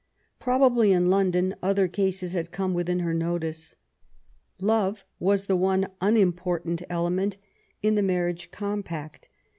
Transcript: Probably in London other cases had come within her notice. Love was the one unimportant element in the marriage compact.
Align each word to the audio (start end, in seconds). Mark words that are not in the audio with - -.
Probably 0.39 0.91
in 0.91 1.11
London 1.11 1.53
other 1.61 1.87
cases 1.87 2.33
had 2.33 2.51
come 2.51 2.73
within 2.73 3.01
her 3.01 3.13
notice. 3.13 3.75
Love 4.59 5.05
was 5.19 5.43
the 5.45 5.55
one 5.55 5.89
unimportant 6.01 6.81
element 6.89 7.37
in 7.83 7.93
the 7.93 8.01
marriage 8.01 8.49
compact. 8.49 9.29